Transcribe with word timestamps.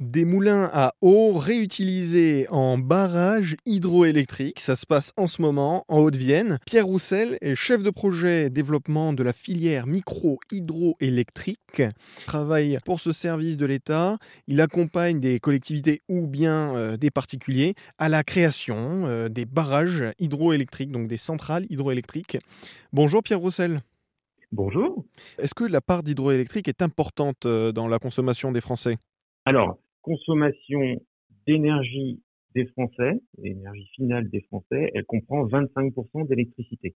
Des 0.00 0.24
moulins 0.24 0.68
à 0.72 0.92
eau 1.02 1.34
réutilisés 1.34 2.48
en 2.50 2.78
barrages 2.78 3.54
hydroélectriques. 3.64 4.58
Ça 4.58 4.74
se 4.74 4.86
passe 4.86 5.12
en 5.16 5.28
ce 5.28 5.40
moment 5.40 5.84
en 5.86 6.00
Haute-Vienne. 6.00 6.58
Pierre 6.66 6.86
Roussel 6.86 7.38
est 7.40 7.54
chef 7.54 7.84
de 7.84 7.90
projet 7.90 8.50
développement 8.50 9.12
de 9.12 9.22
la 9.22 9.32
filière 9.32 9.86
micro-hydroélectrique. 9.86 11.82
Travaille 12.26 12.80
pour 12.84 12.98
ce 12.98 13.12
service 13.12 13.56
de 13.56 13.66
l'État. 13.66 14.18
Il 14.48 14.60
accompagne 14.60 15.20
des 15.20 15.38
collectivités 15.38 16.02
ou 16.08 16.26
bien 16.26 16.74
euh, 16.74 16.96
des 16.96 17.12
particuliers 17.12 17.74
à 17.96 18.08
la 18.08 18.24
création 18.24 19.06
euh, 19.06 19.28
des 19.28 19.44
barrages 19.44 20.02
hydroélectriques, 20.18 20.90
donc 20.90 21.06
des 21.06 21.18
centrales 21.18 21.66
hydroélectriques. 21.70 22.36
Bonjour 22.92 23.22
Pierre 23.22 23.38
Roussel. 23.38 23.80
Bonjour. 24.50 25.04
Est-ce 25.38 25.54
que 25.54 25.62
la 25.62 25.80
part 25.80 26.02
d'hydroélectrique 26.02 26.66
est 26.66 26.82
importante 26.82 27.46
euh, 27.46 27.70
dans 27.70 27.86
la 27.86 28.00
consommation 28.00 28.50
des 28.50 28.60
Français? 28.60 28.98
Alors, 29.46 29.78
consommation 30.04 31.02
d'énergie 31.46 32.20
des 32.54 32.66
Français, 32.66 33.20
l'énergie 33.38 33.88
finale 33.96 34.28
des 34.30 34.42
Français, 34.42 34.90
elle 34.94 35.04
comprend 35.04 35.46
25% 35.46 36.28
d'électricité. 36.28 36.94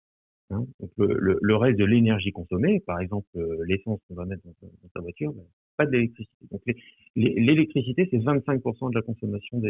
Hein. 0.49 0.65
le, 0.97 1.55
reste 1.57 1.77
de 1.77 1.83
l'énergie 1.83 2.31
consommée, 2.31 2.79
par 2.85 3.01
exemple 3.01 3.27
euh, 3.35 3.65
l'essence 3.67 3.99
qu'on 4.07 4.15
va 4.15 4.25
mettre 4.25 4.43
dans, 4.45 4.89
sa 4.93 5.01
voiture, 5.01 5.33
ben, 5.33 5.43
pas 5.75 5.85
d'électricité. 5.85 6.45
Donc 6.51 6.61
l'électricité, 7.15 8.07
c'est 8.09 8.19
25% 8.19 8.91
de 8.91 8.95
la 8.95 9.01
consommation 9.01 9.61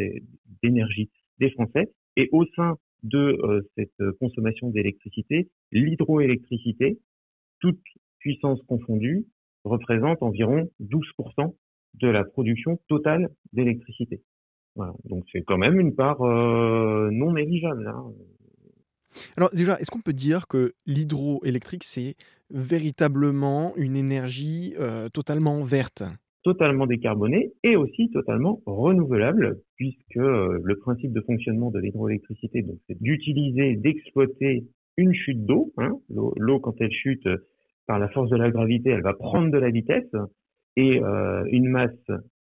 d'énergie 0.62 1.10
des, 1.40 1.50
Français. 1.50 1.90
Et 2.16 2.28
au 2.32 2.44
sein 2.54 2.76
de 3.02 3.18
euh, 3.18 3.62
cette 3.76 4.10
consommation 4.20 4.70
d'électricité, 4.70 5.48
l'hydroélectricité, 5.72 6.98
toute 7.60 7.80
puissance 8.20 8.60
confondue, 8.68 9.26
représente 9.64 10.22
environ 10.22 10.70
12% 10.80 11.54
de 12.00 12.08
la 12.08 12.24
production 12.24 12.78
totale 12.88 13.28
d'électricité. 13.52 14.22
Voilà. 14.76 14.92
Donc 15.04 15.24
c'est 15.32 15.42
quand 15.42 15.58
même 15.58 15.80
une 15.80 15.94
part 15.94 16.22
euh, 16.22 17.10
non 17.10 17.32
négligeable. 17.32 17.86
Hein. 17.86 18.12
Alors 19.36 19.50
déjà, 19.52 19.78
est-ce 19.80 19.90
qu'on 19.90 20.00
peut 20.00 20.12
dire 20.12 20.46
que 20.46 20.74
l'hydroélectrique, 20.86 21.84
c'est 21.84 22.14
véritablement 22.50 23.74
une 23.76 23.96
énergie 23.96 24.74
euh, 24.78 25.08
totalement 25.08 25.62
verte? 25.62 26.04
Totalement 26.44 26.86
décarbonée 26.86 27.52
et 27.64 27.76
aussi 27.76 28.10
totalement 28.10 28.62
renouvelable, 28.66 29.60
puisque 29.76 30.16
euh, 30.16 30.60
le 30.62 30.76
principe 30.76 31.12
de 31.12 31.20
fonctionnement 31.22 31.70
de 31.70 31.80
l'hydroélectricité, 31.80 32.64
c'est 32.86 33.02
d'utiliser, 33.02 33.76
d'exploiter 33.76 34.64
une 34.96 35.14
chute 35.14 35.44
d'eau. 35.44 35.72
Hein. 35.78 35.98
L'eau, 36.08 36.60
quand 36.60 36.80
elle 36.80 36.92
chute 36.92 37.28
par 37.86 37.98
la 37.98 38.08
force 38.08 38.30
de 38.30 38.36
la 38.36 38.50
gravité, 38.50 38.90
elle 38.90 39.02
va 39.02 39.14
prendre 39.14 39.50
de 39.50 39.58
la 39.58 39.70
vitesse 39.70 40.14
et 40.78 41.02
euh, 41.02 41.44
une 41.50 41.68
masse, 41.68 41.90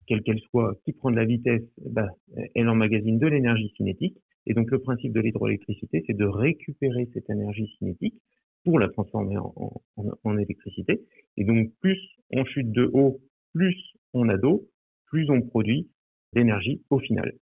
quelle 0.08 0.22
qu'elle 0.22 0.40
soit, 0.50 0.74
qui 0.84 0.92
prend 0.92 1.12
de 1.12 1.16
la 1.16 1.24
vitesse, 1.24 1.62
bah, 1.86 2.08
elle 2.56 2.68
emmagasine 2.68 3.20
de 3.20 3.28
l'énergie 3.28 3.72
cinétique. 3.76 4.18
Et 4.46 4.54
donc 4.54 4.72
le 4.72 4.80
principe 4.80 5.12
de 5.12 5.20
l'hydroélectricité, 5.20 6.02
c'est 6.04 6.16
de 6.16 6.24
récupérer 6.24 7.08
cette 7.14 7.30
énergie 7.30 7.68
cinétique 7.78 8.16
pour 8.64 8.80
la 8.80 8.88
transformer 8.88 9.36
en, 9.38 10.38
électricité. 10.38 11.00
Et 11.36 11.44
donc 11.44 11.70
plus 11.80 12.00
on 12.32 12.44
chute 12.44 12.72
de 12.72 12.90
haut, 12.92 13.20
plus 13.54 13.76
on 14.14 14.28
a 14.28 14.36
d'eau, 14.36 14.68
plus 15.06 15.30
on 15.30 15.40
produit 15.40 15.88
d'énergie 16.32 16.82
au 16.90 16.98
final. 16.98 17.34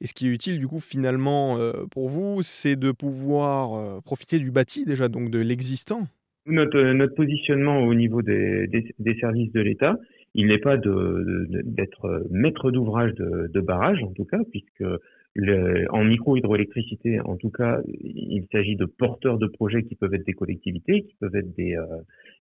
Et 0.00 0.08
ce 0.08 0.12
qui 0.12 0.26
est 0.26 0.30
utile 0.30 0.58
du 0.58 0.66
coup 0.66 0.80
finalement 0.80 1.56
euh, 1.58 1.86
pour 1.92 2.08
vous, 2.08 2.42
c'est 2.42 2.76
de 2.76 2.90
pouvoir 2.90 3.74
euh, 3.74 4.00
profiter 4.00 4.40
du 4.40 4.50
bâti 4.50 4.84
déjà, 4.84 5.08
donc 5.08 5.30
de 5.30 5.38
l'existant. 5.38 6.08
Notre, 6.46 6.80
notre 6.92 7.14
positionnement 7.14 7.80
au 7.80 7.94
niveau 7.94 8.22
des, 8.22 8.66
des, 8.66 9.14
services 9.16 9.52
de 9.52 9.60
l'État, 9.60 9.98
il 10.34 10.46
n'est 10.46 10.58
pas 10.58 10.78
d'être 10.78 12.26
maître 12.30 12.70
d'ouvrage 12.70 13.14
de, 13.14 13.48
de 13.52 13.60
barrage, 13.60 14.02
en 14.02 14.12
tout 14.12 14.24
cas, 14.24 14.38
puisque 14.50 14.84
le, 15.34 15.86
en 15.90 16.04
micro-hydroélectricité, 16.04 17.20
en 17.20 17.36
tout 17.36 17.50
cas, 17.50 17.80
il 17.86 18.46
s'agit 18.50 18.76
de 18.76 18.84
porteurs 18.84 19.38
de 19.38 19.46
projets 19.46 19.84
qui 19.84 19.94
peuvent 19.94 20.14
être 20.14 20.26
des 20.26 20.32
collectivités, 20.32 21.02
qui 21.02 21.14
peuvent 21.20 21.36
être 21.36 21.54
des, 21.54 21.76
euh, 21.76 21.84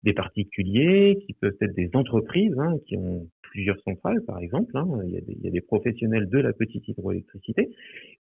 des 0.03 0.13
particuliers, 0.13 1.19
qui 1.25 1.33
peuvent 1.33 1.57
être 1.61 1.75
des 1.75 1.89
entreprises 1.93 2.57
hein, 2.57 2.77
qui 2.87 2.97
ont 2.97 3.27
plusieurs 3.41 3.79
centrales, 3.81 4.23
par 4.25 4.39
exemple. 4.39 4.75
Hein. 4.75 4.87
Il, 5.05 5.11
y 5.11 5.17
a 5.17 5.21
des, 5.21 5.33
il, 5.33 5.45
y 5.45 5.47
a 5.47 5.51
des, 5.51 5.61
professionnels 5.61 6.29
de 6.29 6.39
la 6.39 6.53
petite 6.53 6.87
hydroélectricité. 6.87 7.69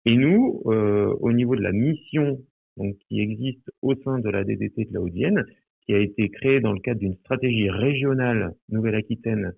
Et 0.05 0.15
nous, 0.15 0.61
euh, 0.65 1.13
au 1.19 1.31
niveau 1.31 1.55
de 1.55 1.61
la 1.61 1.71
mission 1.71 2.39
donc, 2.75 2.95
qui 3.07 3.21
existe 3.21 3.71
au 3.81 3.95
sein 4.03 4.19
de 4.19 4.29
la 4.29 4.43
DDT 4.43 4.85
de 4.85 4.93
la 4.93 5.01
Haute-Vienne, 5.01 5.45
qui 5.87 5.95
a 5.95 5.99
été 5.99 6.29
créé 6.29 6.59
dans 6.59 6.73
le 6.73 6.79
cadre 6.79 6.99
d'une 6.99 7.15
stratégie 7.15 7.69
régionale 7.69 8.53
Nouvelle-Aquitaine 8.69 9.53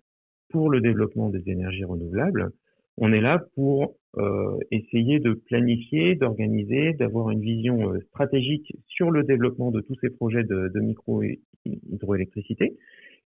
pour 0.49 0.69
le 0.69 0.79
développement 0.79 1.29
des 1.29 1.49
énergies 1.49 1.83
renouvelables. 1.83 2.51
On 2.97 3.11
est 3.11 3.21
là 3.21 3.43
pour 3.55 3.95
euh, 4.17 4.57
essayer 4.71 5.19
de 5.19 5.33
planifier, 5.33 6.15
d'organiser, 6.15 6.93
d'avoir 6.93 7.31
une 7.31 7.41
vision 7.41 7.93
euh, 7.93 7.99
stratégique 8.09 8.75
sur 8.87 9.09
le 9.09 9.23
développement 9.23 9.71
de 9.71 9.81
tous 9.81 9.95
ces 10.01 10.09
projets 10.09 10.43
de, 10.43 10.69
de 10.73 10.79
micro-hydroélectricité. 10.79 12.77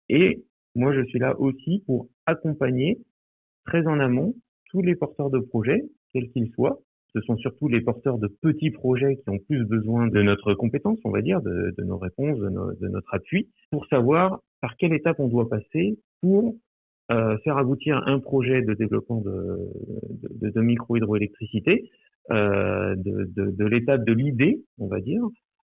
Et 0.09 0.43
moi, 0.75 0.93
je 0.95 1.05
suis 1.05 1.19
là 1.19 1.39
aussi 1.39 1.83
pour 1.87 2.09
accompagner 2.27 2.99
très 3.65 3.87
en 3.87 4.01
amont 4.01 4.35
tous 4.71 4.83
les 4.83 4.97
porteurs 4.97 5.31
de 5.31 5.39
projets, 5.39 5.83
quels 6.13 6.31
qu'ils 6.31 6.51
soient, 6.53 6.81
ce 7.15 7.21
sont 7.23 7.37
surtout 7.37 7.69
les 7.69 7.81
porteurs 7.81 8.19
de 8.19 8.29
petits 8.29 8.71
projets 8.71 9.17
qui 9.17 9.31
ont 9.31 9.39
plus 9.39 9.65
besoin 9.65 10.09
de 10.09 10.23
notre 10.23 10.55
compétence, 10.55 10.99
on 11.05 11.11
va 11.11 11.23
dire, 11.23 11.41
de, 11.41 11.75
nos 11.85 11.99
réponses, 11.99 12.39
de, 12.39 12.89
notre 12.89 13.15
appui, 13.15 13.49
pour 13.71 13.87
savoir 13.87 14.41
par 14.61 14.77
quelle 14.77 14.93
étape 14.93 15.19
on 15.21 15.29
doit 15.29 15.49
passer 15.49 15.99
pour 16.21 16.55
euh, 17.11 17.39
faire 17.39 17.57
aboutir 17.57 18.03
un 18.07 18.19
projet 18.19 18.63
de 18.63 18.75
développement 18.75 19.23
de, 19.23 20.61
micro-hydroélectricité, 20.61 21.91
euh, 22.31 22.95
de, 22.97 23.65
l'étape 23.65 24.05
de 24.05 24.13
l'idée, 24.13 24.63
on 24.79 24.89
va 24.89 25.01
dire, 25.01 25.23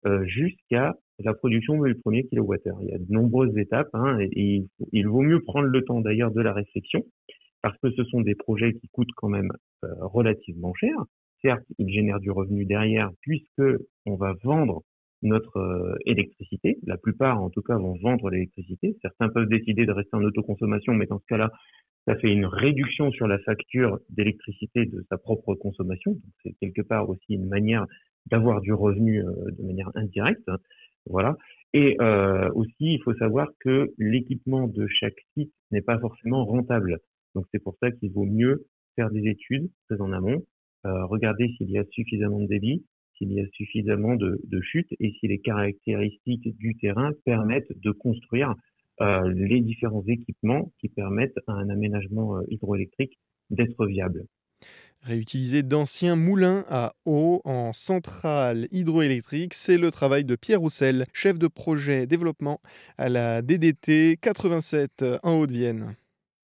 euh, 0.07 0.25
jusqu'à 0.27 0.95
la 1.19 1.33
production 1.33 1.83
du 1.83 1.95
premier 1.95 2.25
kilowattheure. 2.25 2.79
Il 2.83 2.89
y 2.89 2.95
a 2.95 2.99
de 2.99 3.11
nombreuses 3.11 3.57
étapes 3.57 3.91
hein, 3.95 4.19
et, 4.21 4.65
il, 4.93 5.09
vaut 5.09 5.23
mieux 5.23 5.41
prendre 5.41 5.69
le 5.69 5.83
temps 5.83 6.01
d'ailleurs 6.01 6.31
de 6.31 6.41
la 6.41 6.53
réflexion 6.53 7.05
parce 7.63 7.77
que 7.79 7.91
ce 7.91 8.05
sont 8.05 8.23
des 8.23 8.35
projets 8.35 8.73
qui 8.75 8.89
coûtent 8.89 9.13
quand 9.17 9.29
même 9.29 9.51
relativement 9.83 10.73
cher, 10.75 10.95
certes, 11.43 11.65
il 11.79 11.93
génère 11.93 12.21
du 12.21 12.31
revenu 12.31 12.65
derrière 12.65 13.11
puisque 13.21 13.63
on 14.07 14.17
va 14.17 14.35
vendre 14.43 14.83
notre 15.23 15.59
euh, 15.59 15.97
électricité. 16.07 16.79
La 16.85 16.97
plupart, 16.97 17.43
en 17.43 17.51
tout 17.51 17.63
cas, 17.63 17.77
vont 17.77 17.97
vendre 18.03 18.31
l'électricité. 18.31 18.97
Certains 19.03 19.29
peuvent 19.29 19.49
décider 19.49 19.85
de 19.85 19.93
rester 19.93 20.17
en 20.17 20.23
autoconsommation, 20.23 20.95
mais 20.95 21.07
dans 21.07 21.19
ce 21.19 21.27
cas-là, 21.27 21.51
ça 22.07 22.17
fait 22.17 22.33
une 22.33 22.47
réduction 22.47 23.11
sur 23.13 23.27
la 23.27 23.39
facture 23.41 23.99
d'électricité 24.09 24.87
de 24.87 25.05
sa 25.11 25.19
propre 25.19 25.55
consommation. 25.55 26.17
C'est 26.43 26.55
quelque 26.61 26.83
part 26.83 27.09
aussi 27.11 27.35
une 27.35 27.49
manière 27.49 27.87
d'avoir 28.27 28.61
du 28.61 28.73
revenu 28.73 29.23
euh, 29.23 29.33
de 29.59 29.63
manière 29.63 29.91
indirecte. 29.95 30.49
Voilà. 31.07 31.37
Et 31.73 31.97
euh, 32.01 32.51
aussi, 32.55 32.75
il 32.95 33.03
faut 33.03 33.15
savoir 33.15 33.49
que 33.61 33.93
l'équipement 33.99 34.67
de 34.67 34.87
chaque 34.89 35.21
site 35.35 35.53
n'est 35.71 35.83
pas 35.83 35.99
forcément 35.99 36.45
rentable. 36.45 36.99
Donc 37.35 37.47
c'est 37.53 37.63
pour 37.63 37.77
ça 37.81 37.91
qu'il 37.93 38.11
vaut 38.13 38.25
mieux 38.25 38.67
faire 38.97 39.11
des 39.11 39.29
études 39.29 39.71
très 39.89 40.01
en 40.01 40.13
amont 40.13 40.43
euh, 40.87 41.05
regarder 41.07 41.49
s'il 41.57 41.71
y 41.71 41.79
a 41.79 41.85
suffisamment 41.91 42.41
de 42.41 42.47
débit, 42.47 42.85
s'il 43.17 43.33
y 43.33 43.41
a 43.41 43.47
suffisamment 43.53 44.17
de, 44.17 44.41
de 44.45 44.61
chute 44.63 44.89
et 44.99 45.13
si 45.21 45.29
les 45.29 45.39
caractéristiques 45.41 46.57
du 46.57 46.77
terrain 46.77 47.11
permettent 47.25 47.73
de 47.79 47.91
construire 47.91 48.55
euh, 49.01 49.33
les 49.35 49.61
différents 49.61 50.05
équipements 50.07 50.73
qui 50.79 50.89
permettent 50.89 51.39
à 51.47 51.53
un 51.53 51.69
aménagement 51.71 52.37
euh, 52.37 52.43
hydroélectrique 52.49 53.19
d'être 53.51 53.87
viable. 53.87 54.27
Réutiliser 55.03 55.63
d'anciens 55.63 56.17
moulins 56.17 56.65
à 56.69 56.93
eau 57.07 57.41
en 57.45 57.73
centrale 57.73 58.69
hydroélectrique, 58.71 59.55
c'est 59.55 59.79
le 59.79 59.91
travail 59.91 60.25
de 60.25 60.37
Pierre 60.37 60.61
Roussel, 60.61 61.07
chef 61.15 61.39
de 61.39 61.49
projet 61.49 62.07
développement 62.07 62.61
à 62.99 63.09
la 63.09 63.41
DDT 63.41 64.19
87 64.21 65.05
en 65.23 65.41
Haute-Vienne. 65.41 65.97